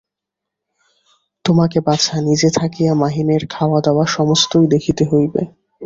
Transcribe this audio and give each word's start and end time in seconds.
তোমাকে 1.45 1.77
বাছা, 1.81 2.15
নিজে 2.21 2.49
থাকিয়া 2.59 2.93
মহিনের 2.93 3.43
খাওয়াদাওয়া 3.49 4.05
সমস্তই 4.07 4.67
দেখিতে 4.67 5.03
হইবে। 5.05 5.41